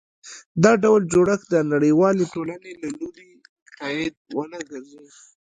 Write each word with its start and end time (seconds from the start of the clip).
دا 0.63 0.71
ډول 0.83 1.01
جوړښت 1.13 1.47
د 1.51 1.55
نړیوالې 1.73 2.25
ټولنې 2.33 2.71
له 2.81 2.89
لوري 2.97 3.27
تایید 3.79 4.13
ونه 4.35 4.59
ګرځي. 4.69 5.01